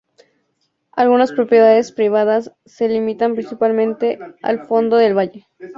[0.93, 5.47] Algunas propiedades privadas se limitan principalmente al fondo del valle.